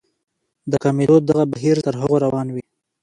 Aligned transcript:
د 0.71 0.73
کمېدو 0.83 1.15
دغه 1.29 1.43
بهير 1.51 1.77
تر 1.85 1.93
هغو 2.01 2.15
روان 2.25 2.47
وي. 2.53 2.63